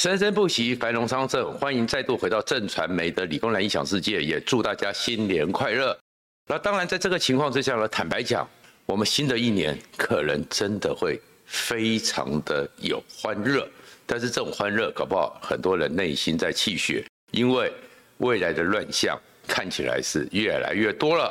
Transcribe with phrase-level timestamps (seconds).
[0.00, 1.52] 生生不息，繁荣昌盛。
[1.58, 5.94] 欢迎再度回到正传媒的理工男异想世界，也祝大家新年快乐。
[6.46, 8.48] 那当然，在这个情况之下呢，坦白讲，
[8.86, 13.68] 我们新的一年可能真的会非常的有欢乐，
[14.06, 17.70] 但是这种欢乐搞不好很多人内心在气血，因为
[18.16, 21.30] 未来的乱象看起来是越来越多了。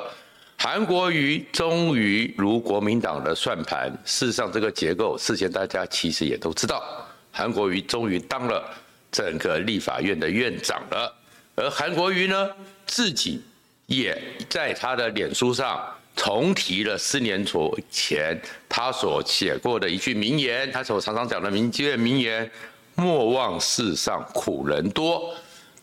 [0.59, 6.83] 韩国瑜终于如国民党的算盘，事实上这个结构事先大家其实也都知道。
[7.31, 8.63] 韩国瑜终于当了
[9.11, 11.13] 整个立法院的院长了，
[11.55, 12.49] 而韩国瑜呢，
[12.85, 13.41] 自己
[13.85, 15.85] 也在他的脸书上
[16.15, 22.49] 重提了四年左前他所写过的一句名言，他所常常讲的名句名言
[22.95, 25.33] ：“莫忘世上苦人多。”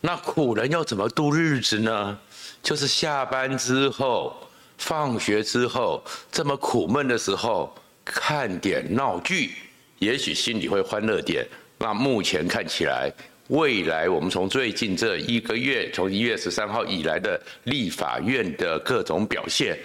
[0.01, 2.19] 那苦人要怎么度日子呢？
[2.61, 4.35] 就是下班之后。
[4.79, 7.75] 放学之后这么苦闷的时候，
[8.05, 9.55] 看点闹剧，
[9.99, 11.45] 也许心里会欢乐点。
[11.77, 13.11] 那目前看起来，
[13.49, 19.77] 未来我们从最近这一个月，从一月十三号以来的立法院的各种表现，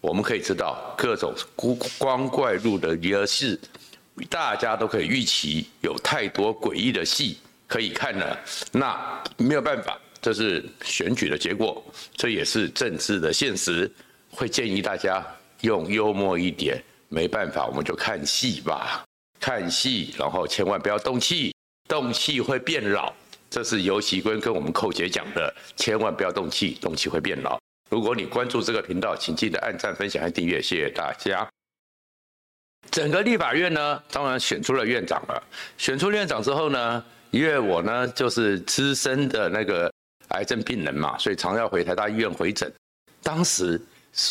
[0.00, 1.34] 我们可以知道各种
[1.98, 3.58] 光怪陆离的仪式，
[4.28, 8.38] 大家都可以预期有太多诡异的戏可以看了。
[8.72, 11.84] 那没有办法，这是选举的结果，
[12.14, 13.90] 这也是政治的现实。
[14.30, 15.26] 会建议大家
[15.62, 19.04] 用幽默一点，没办法，我们就看戏吧，
[19.40, 21.54] 看戏，然后千万不要动气，
[21.88, 23.12] 动气会变老，
[23.48, 27.58] 这是游锡堃跟我们寇姐讲的，千万不要动气，动气会变老。
[27.90, 31.48] 如果你关注这个频道，请记得按赞、分享和订阅，谢谢大家。
[32.90, 35.42] 整个立法院呢，当然选出了院长了，
[35.78, 39.92] 选出院长之后呢，因为我呢就是资深的那个
[40.28, 42.72] 癌症病人嘛，所以常要回台大医院回诊，
[43.22, 43.80] 当时。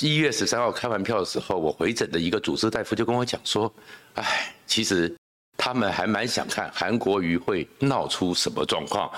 [0.04, 3.74] 一月十三号开完票的时候，我回诊的一个主治大夫就跟我讲说
[4.16, 5.16] ：“哎，其实
[5.58, 9.10] 他们还蛮想看韩国瑜会闹出什么状况，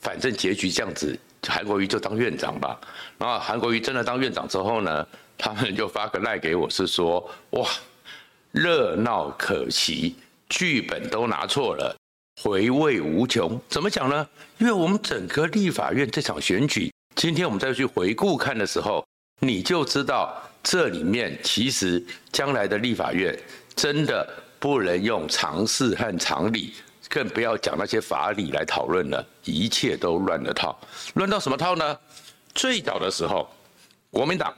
[0.00, 2.80] 反正结局这样子，韩国瑜就当院长吧。”
[3.18, 7.68] 然后韩国瑜真的当院长之后呢，他们就发个赖给我，是说：“哇，
[8.52, 10.14] 热闹可期，
[10.48, 11.96] 剧本都拿错了，
[12.40, 14.26] 回味无穷。”怎么讲呢？
[14.58, 19.04] 因为我们整个立法院这场选举，今天我们再去回顾看的时候。
[19.40, 22.02] 你就知道这里面其实
[22.32, 23.38] 将来的立法院
[23.76, 24.26] 真的
[24.58, 26.72] 不能用常识和常理，
[27.08, 30.78] 更不要讲那些法理来讨论了，一切都乱了套。
[31.14, 31.98] 乱到什么套呢？
[32.54, 33.50] 最早的时候，
[34.10, 34.54] 国民党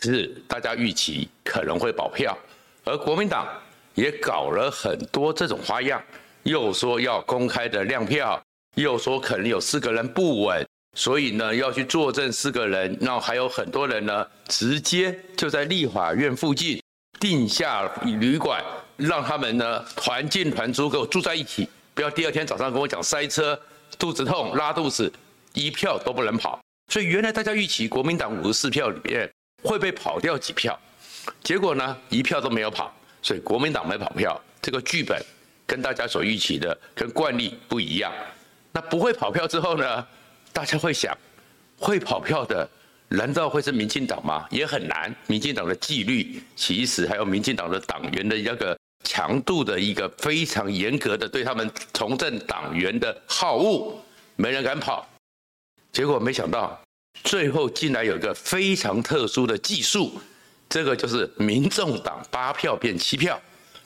[0.00, 2.38] 是大家预期可能会保票，
[2.84, 3.46] 而国民党
[3.94, 6.02] 也搞了很多这种花样，
[6.44, 8.40] 又说要公开的亮票，
[8.76, 10.66] 又说可能有四个人不稳。
[10.96, 16.82] 所以呢，要去作证四个人，然后还有很多人呢，直接就在立法院附近
[17.20, 18.62] 定下旅馆，
[18.96, 23.58] 让他们呢团进团出，给我住在一起，不要第二天早上跟我讲塞车、
[23.98, 25.10] 肚子痛、拉肚子，
[25.54, 26.60] 一票都不能跑。
[26.92, 29.30] 所以原来大家预期国民党五十四票里面
[29.62, 30.76] 会被跑掉几票，
[31.44, 34.38] 结果呢一票都没有跑，所以国民党没跑票。
[34.60, 35.24] 这个剧本
[35.66, 38.12] 跟大家所预期的跟惯例不一样。
[38.72, 40.04] 那不会跑票之后呢？
[40.52, 41.16] 大家会想，
[41.78, 42.68] 会跑票的，
[43.08, 44.46] 难道会是民进党吗？
[44.50, 45.14] 也很难。
[45.26, 53.96] 民进党的纪律，其实还有民进党的党员的一个强度的一个非常严格的对他们从政党员的好恶，
[54.36, 55.08] 没人敢跑。
[55.92, 56.78] 结果没想到，
[57.22, 60.20] 最后竟然有一个非常特殊的技术，
[60.68, 63.40] 这个就是民众党八票变七票，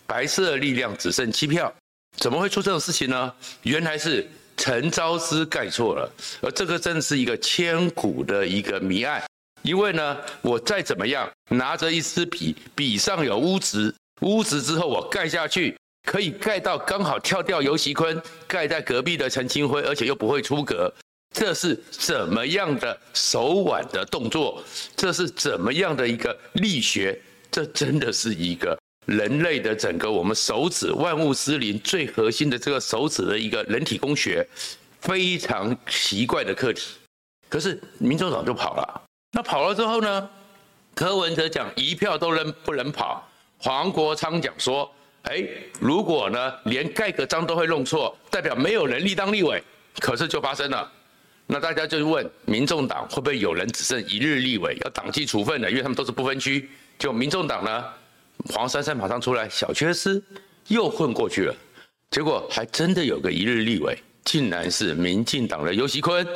[0.06, 1.72] 白色力量只剩七票。
[2.16, 3.32] 怎么会出这种事情呢？
[3.62, 4.26] 原来是。
[4.56, 6.10] 陈昭姿盖错了，
[6.40, 9.22] 而这个真是一个千古的一个谜案。
[9.62, 15.74] 因为呢，我再怎么样拿着一支笔，笔上有污渍，污渍之后我盖下去，
[16.06, 20.92] 可以盖到刚好跳掉游锡堃，盖在隔壁的陈清辉，而且又不会出格。
[21.34, 24.62] 这是怎么样的手腕的动作？
[24.94, 27.18] 这是怎么样的一个力学？
[27.50, 28.78] 这真的是一个。
[29.06, 34.46] 人类的整个我们手指万物之灵最核心的这个手指的一个人体工学，
[35.00, 36.92] 非常奇怪的课题。
[37.48, 39.02] 可是民众党就跑了，
[39.32, 40.30] 那跑了之后呢？
[40.94, 43.28] 柯文哲讲一票都能不能跑？
[43.58, 44.88] 黄国昌讲说，
[45.22, 45.44] 哎，
[45.80, 49.62] 如果呢连盖个章都会弄错，代表没有能力当立委。
[49.98, 50.90] 可是就发生了，
[51.46, 55.68] 那大家就问民众党会不会有人只剩一日立委要党纪处分的？
[55.70, 56.68] 因为他们都是不分区，
[56.98, 57.84] 就民众党呢？
[58.52, 60.22] 黄珊珊马上出来，小缺失
[60.68, 61.54] 又混过去了，
[62.10, 66.26] 结果还真的有个一日立委，竟然是民进党的游锡堃。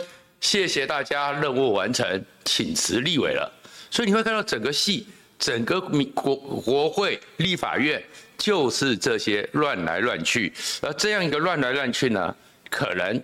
[0.40, 3.52] 谢谢大家，任务完成，请辞立委了。
[3.90, 5.06] 所以你会看到整个戏，
[5.38, 8.02] 整个民国国会立法院
[8.36, 12.34] 就是这些乱来乱去，而这样一个乱来乱去呢，
[12.70, 13.20] 可能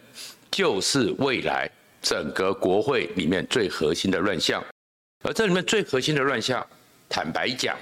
[0.50, 1.70] 就是未来
[2.02, 4.62] 整个国会里面最核心的乱象。
[5.22, 6.66] 而这里面最核心的乱象，
[7.08, 7.76] 坦白讲，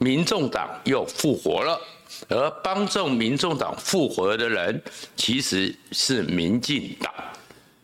[0.00, 1.80] 民众党又复活了。
[2.28, 4.82] 而帮助民众党复活的人，
[5.14, 7.14] 其实是民进党。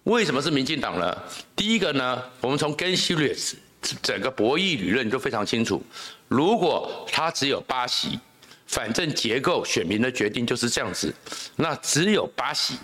[0.02, 1.16] 为什么是民进党呢？
[1.54, 3.34] 第一个呢，我们从根西略
[4.02, 5.80] 整个博弈理论就非常清楚。
[6.26, 8.18] 如果他只有八席，
[8.66, 11.14] 反正结构选民的决定就是这样子，
[11.54, 12.74] 那只有八席，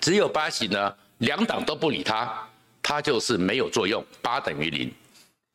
[0.00, 2.32] 只有八席呢，两党都不理他，
[2.80, 4.90] 他就是没有作用，八等于零。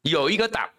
[0.02, 0.70] 有一个党，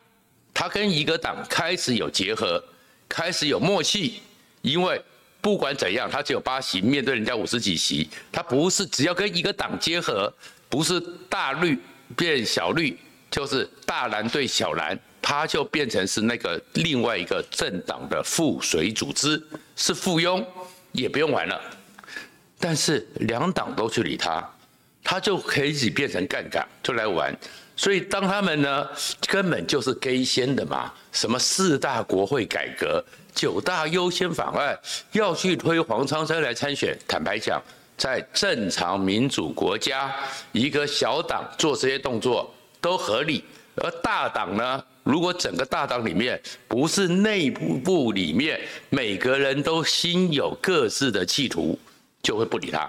[0.61, 2.63] 他跟一个党开始有结合。
[3.09, 4.21] 开始有默契，
[4.61, 5.03] 因为
[5.41, 10.33] 不管怎样，他只有八席，面对人家五十几席，他不是只要跟一个党结合，
[10.69, 11.77] 不是大绿
[12.15, 12.97] 变小绿，
[13.29, 19.43] 就是大蓝对小蓝，他就变成是那个另外一个政党的附属组织，
[19.75, 20.45] 是附庸，
[20.93, 21.61] 也不用玩了。
[22.61, 24.49] 但是两党都去理他，
[25.03, 27.37] 他就可以变成杠杆，就来玩。
[27.81, 28.87] 所以，当他们呢，
[29.27, 33.03] 根本就是给先的嘛，什么四大国会改革、
[33.35, 34.79] 九大优先法案，
[35.13, 36.95] 要去推黄昌生来参选。
[37.09, 37.59] 坦白讲，
[37.97, 40.15] 在正常民主国家，
[40.53, 43.43] 一个小党做这些动作都合理，
[43.77, 46.39] 而大党呢，如果整个大党里面
[46.69, 48.61] 不是内部部里面
[48.91, 51.81] 每个人都心有各自的企图，
[52.23, 52.87] 就会不理他。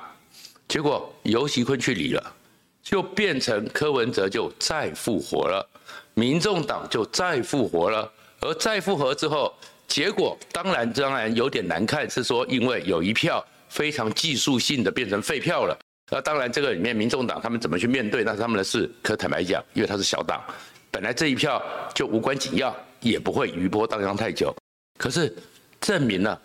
[0.68, 2.36] 结果游锡堃去理了。
[2.84, 5.66] 就变成柯文哲就再复活了，
[6.14, 9.54] 民众党就再复活了，而再复活之后，
[9.88, 15.78] 结果当然当然有点难看，是说因为有一票非常技术性的变成废票了，
[16.10, 20.44] 那当然这个里面民众党他们怎么去面对那是他们的事，可坦白讲，因为他是小党，
[20.90, 21.62] 本来这一票
[21.94, 24.56] 就无关紧要，也不会余波荡漾太久，
[24.98, 25.34] 可是
[25.80, 26.40] 证明了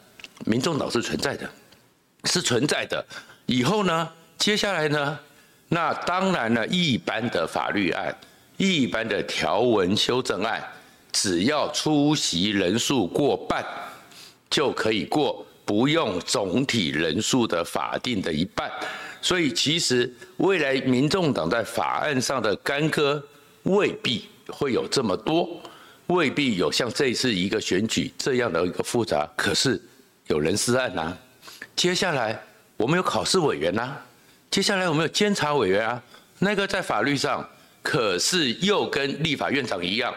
[0.44, 1.50] 民众党是存在的，
[2.24, 3.04] 是存在的，
[3.46, 5.18] 以后呢，接下来呢？
[5.68, 8.16] 那当然了，一般的法律案、
[8.56, 10.62] 一般的条文修正案，
[11.10, 13.66] 只要出席人数过半
[14.48, 18.70] 就可以过，不用总体人数的法定的一半。
[19.20, 23.20] 所以，其实未来民众党在法案上的干戈
[23.64, 25.60] 未必会有这么多，
[26.06, 29.28] 未必有像这次一个选举这样的一个复杂。
[29.34, 29.82] 可是
[30.28, 31.12] 有人事案呐，
[31.74, 32.40] 接下来
[32.76, 33.96] 我们有考试委员呐。
[34.56, 36.02] 接下来我们有监察委员啊，
[36.38, 37.46] 那个在法律上
[37.82, 40.14] 可是又跟立法院长一样，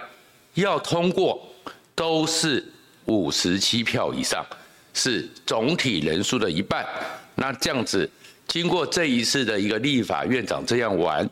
[0.53, 1.45] 要通过
[1.93, 2.65] 都是
[3.03, 4.45] 五十七票以上，
[4.93, 6.87] 是总体人数的一半。
[7.35, 8.09] 那这样子，
[8.47, 11.29] 经过这一次的一个立法院长这样玩，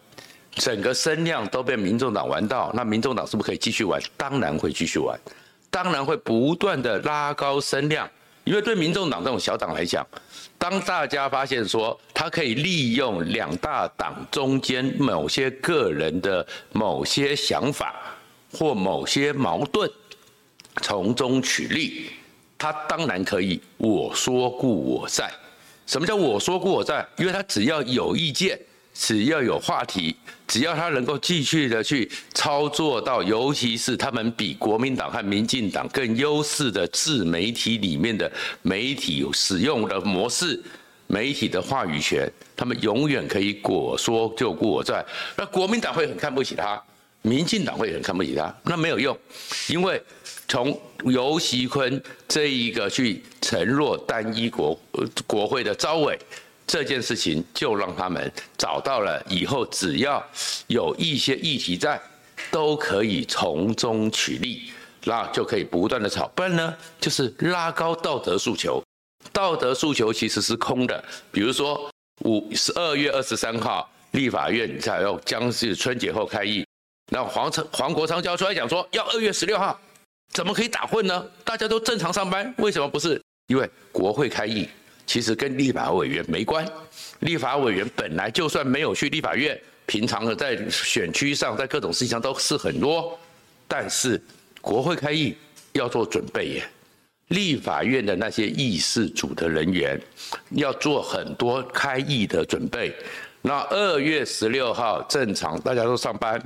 [0.56, 4.02] 整个声量都被民众党玩到，那民众党是不是可以继续玩？
[4.18, 5.18] 当然会继续玩，
[5.70, 8.06] 当然会不断的拉高声量。
[8.48, 10.08] 因为对民众党这种小党来讲，
[10.58, 17.94] 当大家发现说他可以利用两大党中间某些个人的某些想法
[18.54, 19.92] 或某些矛盾，
[20.82, 22.10] 从中取利，
[22.58, 25.30] 他当然可以我说故我在。
[25.86, 27.06] 什么叫我说故我在？
[27.18, 28.58] 因为他只要有意见。
[29.00, 30.16] 只要有话题，
[30.48, 38.30] 只要他能够继续的去操作到，尤其是他们比国民党和民进党更优势的自媒体里面的
[38.64, 40.60] 媒体使用的模式，
[41.06, 45.06] 媒体的话语权，他们永远可以果说就果在。
[45.38, 46.82] 那国民党会很看不起他，
[47.22, 49.16] 民进党会很看不起他，那没有用，
[49.70, 50.02] 因为
[50.48, 54.78] 从游锡堃这一个去承诺单一国
[55.28, 56.18] 国会的召委。
[56.68, 60.24] 这件事情就让他们找到了以后，只要
[60.68, 62.00] 有一些议题在，
[62.52, 64.70] 都可以从中取利，
[65.06, 66.28] 那就可以不断的炒。
[66.36, 68.84] 不然呢，就是拉高道德诉求。
[69.32, 71.04] 道德诉求其实是空的。
[71.32, 71.90] 比如说，
[72.26, 76.66] 五十二月二十三号，立法院才要将是春节后开议，
[77.12, 79.80] 那黄成黄国昌就要出来讲说，要二月十六号，
[80.34, 81.26] 怎么可以打混呢？
[81.46, 83.22] 大家都正常上班，为什么不是？
[83.48, 84.68] 因为国会开议。
[85.08, 86.70] 其实跟立法委员没关，
[87.22, 93.18] 立法委员本来就算没有去立法院，平常的在选区上，在各种事情上都是很多，
[93.70, 94.22] 但是
[94.60, 95.36] 国会开议
[95.72, 96.70] 要做准备耶，
[97.30, 100.00] 立法院的那些议事组的人员
[100.52, 102.94] 要做很多开议的准备。
[103.42, 106.42] 那二月十六号正常大家都上班，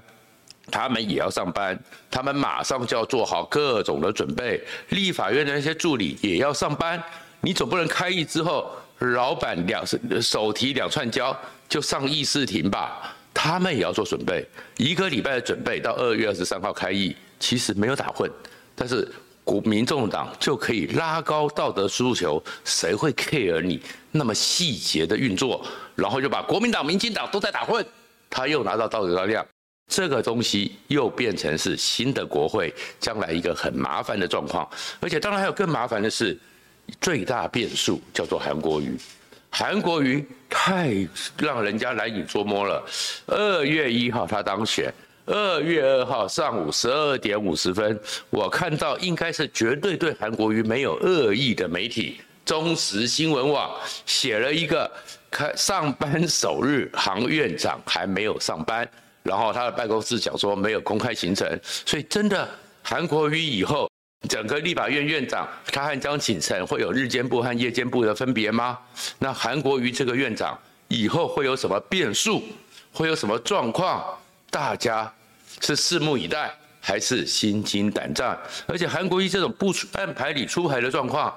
[0.70, 1.78] 他们也要上班，
[2.12, 7.02] 他们马上就要做好各种的准备，立法院的那些助理也要上班。
[7.42, 9.84] 你总不能开议之后，老板两
[10.22, 11.36] 手提两串胶
[11.68, 13.16] 就上议事亭吧？
[13.34, 14.46] 他们也要做准备，
[14.78, 18.30] 一个礼拜的准备到二月二十三号开议，其实没有打混。
[18.76, 19.10] 但是
[19.44, 23.82] 国民众党就可以拉高道德诉求，谁会 care 你
[24.12, 25.66] 那么细节的运作？
[25.96, 27.84] 然后就把国民党、民进党都在打混，
[28.30, 29.44] 他又拿到道德高量，
[29.88, 34.70] 这个东西又变成是新的国会将来一个很麻烦的状况。
[35.00, 36.38] 而且当然还有更麻烦的是，
[37.00, 38.98] 最大变数叫做韩国瑜，
[39.50, 40.96] 韩国瑜太
[41.38, 42.84] 让人家难以捉摸了。
[43.28, 44.94] 二月一号他当选。
[45.28, 47.98] 二月二号上午十二点五十分，
[48.32, 53.72] 我看到应该是绝对对韩国瑜没有恶意的媒体中时新闻网
[54.06, 54.92] 写了一个
[55.30, 58.86] 开上班首日，韩院长还没有上班，
[59.22, 62.50] 然后他的办公室讲说没有公开行程，所以真的
[62.82, 63.90] 韩国瑜以后
[64.30, 68.78] 整个立法院院长他和江启臣会有日间部和夜间部的分别吗？
[69.18, 72.44] 那韩国瑜这个院长以后会有什么变数？
[72.94, 74.04] 会有什么状况？
[74.50, 75.12] 大家
[75.62, 78.38] 是拭目以待，还是心惊胆战？
[78.68, 81.34] 而且韩国瑜这种不出按牌理出牌的状况，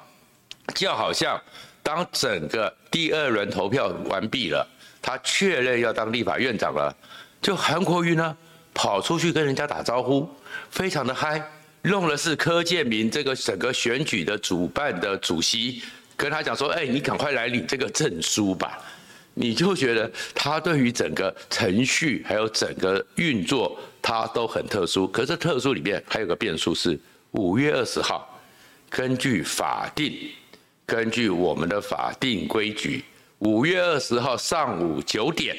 [0.74, 1.40] 就好像
[1.82, 4.66] 当整个第二轮投票完毕了，
[5.00, 6.94] 他确认要当立法院长了，
[7.40, 8.36] 就韩国瑜呢
[8.74, 10.28] 跑出去跟人家打招呼，
[10.70, 11.40] 非常的嗨，
[11.84, 15.82] 弄的是柯建铭这个整个选举的主办的主席，
[16.16, 18.78] 跟他讲说：“哎，你赶快来领这个证书吧。”
[19.36, 25.08] 你就觉得他对于整个程序还有整个运作，他都很特殊。
[25.08, 26.96] 可是特殊里面还有个变数是，
[27.32, 28.40] 五月二十号，
[28.88, 30.30] 根据法定，
[30.86, 33.04] 根据我们的法定规矩，
[33.40, 35.56] 五月二十号上午九点，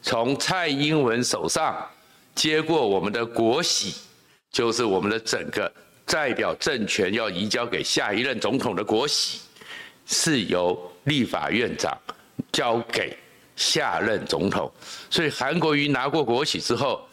[0.00, 1.84] 从蔡英文手上
[2.32, 3.92] 接过我们的国玺，
[4.50, 5.72] 就是我们的整个
[6.04, 9.40] 代表政权要移交给下一任总统的国玺，
[10.06, 11.96] 是由立法院长。
[12.50, 13.16] 交给
[13.54, 14.72] 下任总统，
[15.08, 17.06] 所以韩国瑜拿过国玺之后，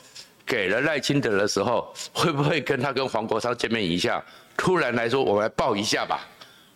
[0.45, 4.23] 给了赖清德的时候，会不会跟他跟黄国昌见面一下？
[4.55, 6.27] 突然来说，我们来抱一下吧。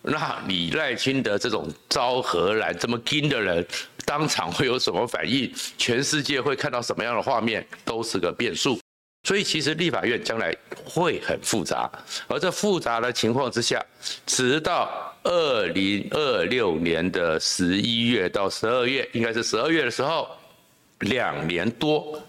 [0.02, 3.66] 那你赖清德这种招荷兰这么硬的人，
[4.04, 5.50] 当场会有什么反应？
[5.78, 8.78] 全世界会看到什么样的画面，都是个变数。
[9.24, 11.88] 所以其实立法院将来会很复杂，
[12.26, 13.80] 而这复杂的情况之下，
[14.26, 20.28] 直到二零二六年的十一月到十二月，应该是十二月的时候，
[21.00, 22.20] 两年多，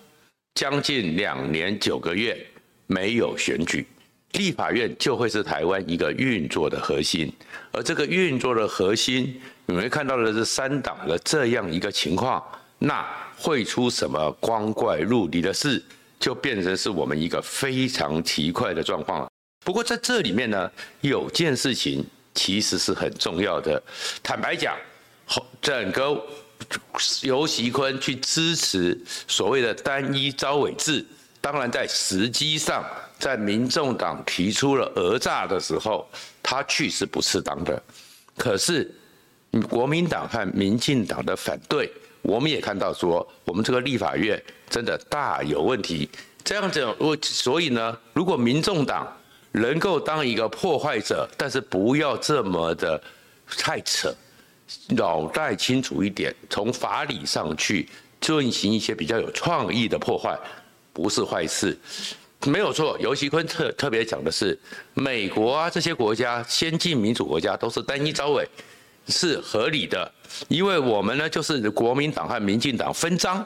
[0.54, 2.46] 将近两年九个月
[2.86, 3.88] 没有选举，
[4.34, 7.34] 立法院就会是台湾一个运作的核心，
[7.72, 12.44] 而这个运作的核心，你们看到的是三党的这样一个情况，
[12.78, 13.04] 那
[13.36, 15.84] 会出什么光怪陆离的事？
[16.24, 19.28] 就变成是我们一个非常奇怪的状况了。
[19.66, 22.02] 不过在这里面呢，有件事情
[22.34, 23.84] 其实是很重要的。
[24.24, 24.74] 坦白讲，
[25.62, 26.18] 整个
[27.24, 31.06] 游锡堃去支持所谓的单一招委制，
[31.42, 32.86] 当然在时机上，
[33.20, 36.08] 在民众党提出了讹诈的时候，
[36.42, 37.84] 他去是不适当的。
[38.38, 38.90] 可是
[39.70, 41.92] 国民党和民进党的反对。
[42.24, 46.10] 我们也看到说，我们这个立法院真的大有问题。
[46.44, 49.08] 这样子，我所以呢，如果民众党
[49.52, 53.02] 能够当一个破坏者，但是不要这么的
[53.58, 54.14] 太扯，
[54.90, 57.88] 脑袋清楚一点，从法理上去
[58.20, 60.38] 进行一些比较有创意的破坏，
[60.92, 61.78] 不是坏事。
[62.46, 64.58] 没有错，游锡堃特特别讲的是，
[64.94, 68.48] 美国啊这些国家先进民主国家都是单一招委。
[69.08, 70.12] 是合理的，
[70.48, 73.46] 因为我们呢就是国民党和民进党分赃，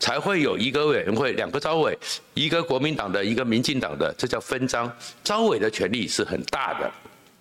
[0.00, 1.96] 才会有一个委员会，两个招委，
[2.34, 4.90] 一个国民党的，一个民进党的，这叫分赃。
[5.22, 6.90] 招委的权力是很大的，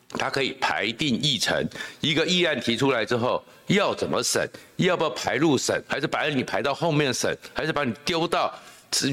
[0.09, 1.67] 他可以排定议程，
[2.01, 8.53] 一个议案提出来之后要怎么审，要不要排入审，还是把你排到后面审，还是把你丢到。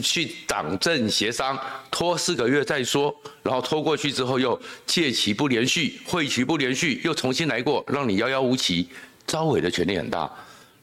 [0.01, 1.59] 去党政协商，
[1.91, 8.89] 拖四个月再说，然后拖过去之后又届期不连续，会期不连续，又重新来过，让你遥遥无期。
[9.27, 10.31] 招委的权力很大，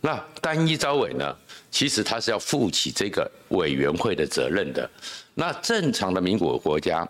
[0.02, 1.36] 那单一招委呢？
[1.72, 4.90] 其实他是要负起这个委员会的责任的。
[5.36, 7.08] 那正常的民国国家，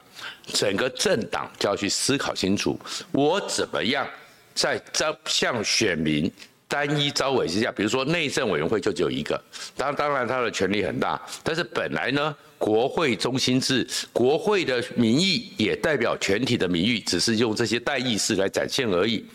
[0.54, 2.78] 整个政党就要去思考清楚，
[3.12, 4.06] 我怎么样
[4.54, 6.30] 在招向选民。
[6.70, 9.44] 单一招委之下，比如说内政委员会就只有一个，
[9.76, 19.26] 当当然他的权力很大，但是本来呢，国会中心制，国会的民意也代表全体的民意，只是用这些代议士来展现而已。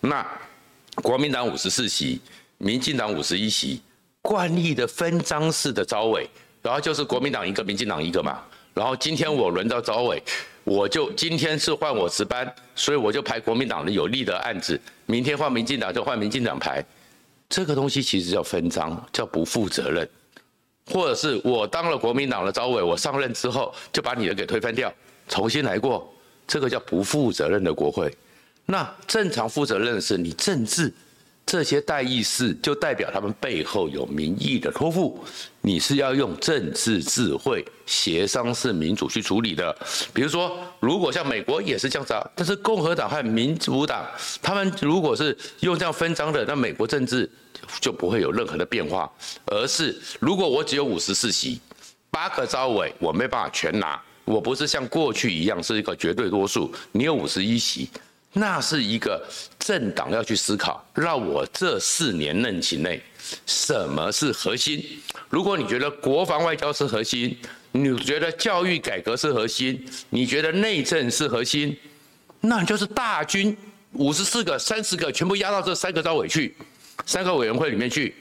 [0.00, 0.24] 那
[0.96, 2.20] 国民党五十四席，
[2.58, 3.80] 民进党五十一席，
[4.20, 6.28] 惯例的分章式的招委，
[6.60, 8.38] 然后就是国民党一个，民进党一个嘛。
[8.74, 10.22] 然后今天我轮到招委。
[10.64, 14.80] 我就今天是换我值班，所以我就排国民党的有利的案子。
[15.12, 16.82] 明天换民进党就换民进党牌，
[17.46, 20.08] 这个东西其实叫分赃，叫不负责任。
[20.90, 24.90] 或者是我当了国民党的招委，我上任之后就把你的给推翻掉，
[25.28, 26.10] 重新来过，
[26.46, 28.10] 这个叫不负责任的国会。
[28.64, 30.90] 那正常负责任的是你政治。
[31.44, 35.22] 这些代议士就代表他们背后有民意的托付，
[35.60, 39.76] 你是要用政治智慧、协商式民主去处理的。
[40.14, 44.06] 比如说，如果像美国也是这样子啊，但是共和党和民主党
[44.40, 47.30] 他们如果是用这样分赃的，那美国政治
[47.80, 49.10] 就不会有任何的变化。
[49.44, 51.60] 而是如果我只有五十四席，
[52.10, 57.90] 八个招委我没办法全拿，我不是像过去一样是一个绝对多数，你有五十一席。
[58.34, 59.22] 那是一个
[59.58, 62.98] 政党要去思考，让我这四年任期内
[63.44, 64.82] 什么是核心？
[65.28, 67.36] 如果你觉得国防外交是核心，
[67.72, 71.76] 你觉得教育改革是核心，你觉得内政是核心，
[72.40, 73.54] 那你就是大军
[73.92, 76.56] 五十四个、三十个全部压到这三个招委去，
[77.04, 78.14] 三个委员会里面去，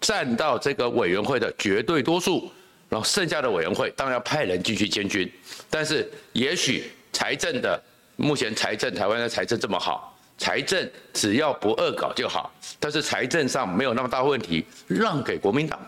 [0.00, 2.50] 占到这个委员会的绝对多数，
[2.88, 5.30] 然后剩下的委员会当然要派人进去监军，
[5.68, 7.78] 但是也许财政的。
[8.20, 12.52] 目前财政，台湾的财政这么好，财政只要不恶搞就好。
[12.80, 15.80] 但是财政上没有那么大问题，让给国民党，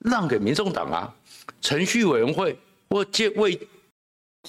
[0.00, 1.14] 让给民众党啊。
[1.60, 2.56] 程序委员会
[2.90, 3.56] 或借卫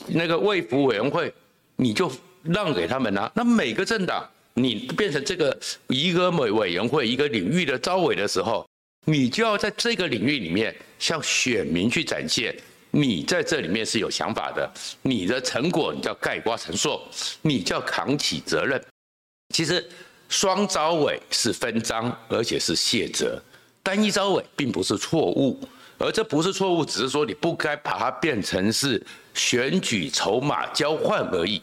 [0.07, 1.31] 那个卫福委员会，
[1.75, 3.31] 你就让给他们啊。
[3.35, 5.55] 那每个政党，你变成这个
[5.87, 8.67] 一个委委员会一个领域的招委的时候，
[9.05, 12.55] 你就要在这个领域里面向选民去展现。
[12.91, 14.69] 你在这里面是有想法的，
[15.01, 17.01] 你的成果你叫盖瓜承受，
[17.41, 18.83] 你叫扛起责任。
[19.53, 19.87] 其实
[20.27, 23.39] 双招委是分赃，而且是卸责；
[23.83, 25.59] 单一招委并不是错误，
[25.97, 29.03] 而这不是错误，只是说你不该把它变成是
[29.33, 31.61] 选举筹码交换而已。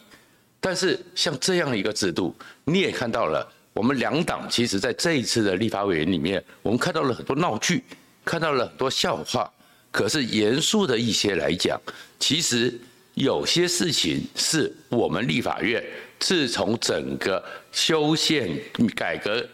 [0.61, 7.85] 但是像这样的一个制度，你也看到了，我们两党其实在这一次的立法委员里面，我们看到了很多闹剧，
[8.25, 9.53] 看到了很多笑话。
[9.97, 11.81] 可是严肃的一些来讲，
[12.21, 12.79] 其实
[13.15, 15.83] 有些事情是我们立法院
[16.19, 18.47] 自从整个修宪
[18.95, 19.49] 改革、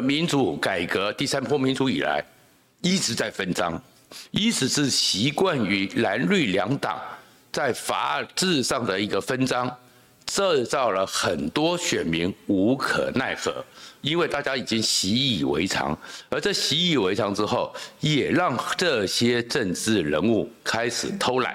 [0.00, 2.24] 民主改革第三波民主以来，
[2.80, 3.76] 一直在分赃，
[4.30, 7.02] 一直是习惯于蓝绿两党
[7.50, 9.68] 在法制上的一个分赃，
[10.32, 13.64] 制造了很多选民无可奈何。
[14.00, 15.96] 因为大家已经习以为常，
[16.28, 21.54] 而这习以为常之后，也让这些政治人物开始偷懒。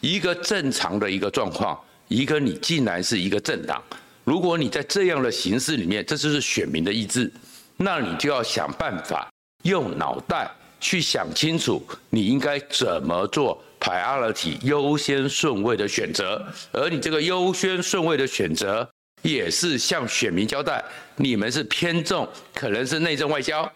[0.00, 3.82] 一个正常的一个状况，一个你既然是一个政党，
[4.22, 7.32] 如果你在这样的形式里面，这就是选民的意志，
[7.76, 9.28] 那你就要想办法
[9.62, 10.48] 用脑袋
[10.78, 16.40] 去想清楚，你应该怎么做 priority 优先顺位的选择，
[16.70, 18.88] 而你这个优先顺位的选择。
[19.22, 23.70] 也是向选民交代，你们是偏重可能是内政外交，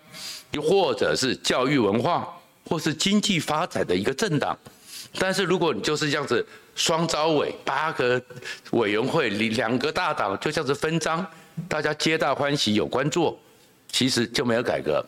[0.51, 2.27] 又或者是教育文化，
[2.65, 4.59] 或是经济发展的一个政党。
[5.21, 8.21] 但是如果你就是这样子双招委八个
[8.73, 11.25] 委员会里两个大党就这样子分赃，
[11.69, 13.39] 大家皆大欢喜有官做，
[13.93, 15.01] 其实就没有改革。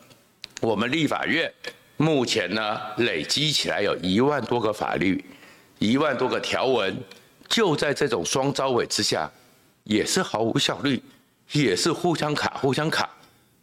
[0.61, 1.51] 我们立法院
[1.99, 5.23] 目前呢累积起来有一万多个法律，
[5.79, 6.97] 一万多个条文，
[7.49, 9.29] 就在这种双招委之下。
[9.85, 11.01] 也是毫无效率，
[11.51, 13.09] 也是互相卡、互相卡，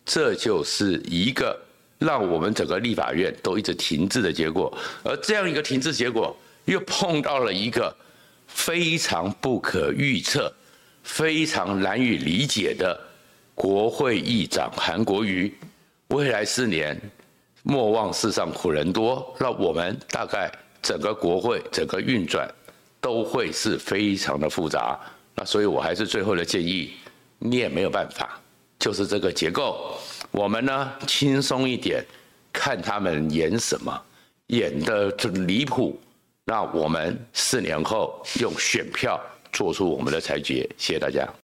[0.04, 1.56] 这就是一个
[1.98, 4.76] 让我们整个立法院都一直停滞的结果。
[5.04, 7.94] 而这样一个停滞结果，又碰到了一个
[8.48, 10.52] 非常不可预测、
[11.04, 12.98] 非常难以理解的
[13.54, 15.54] 国会议长韩国瑜。
[16.08, 17.00] 未来四年，
[17.68, 20.48] 莫忘世上苦人多，那我们大概
[20.80, 22.48] 整个国会整个运转
[23.00, 24.96] 都会是非常的复杂。
[25.34, 26.92] 那所以，我还是最后的建议，
[27.40, 28.40] 你也没有办法，
[28.78, 29.98] 就是这个结构，
[30.30, 32.04] 我们呢轻松一点，
[32.52, 34.00] 看他们演什么，
[34.46, 36.00] 演得就离谱，
[36.44, 39.20] 那我们四年后用选票
[39.52, 40.62] 做出我们的裁决。
[40.78, 41.28] 谢谢大家。